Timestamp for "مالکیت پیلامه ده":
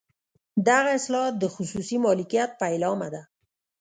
2.05-3.21